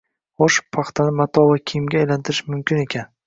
[0.43, 3.15] Xo‘sh, paxtani mato va kiyimga aylantirish mumkin ekan